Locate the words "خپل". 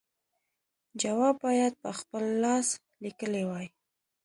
1.99-2.23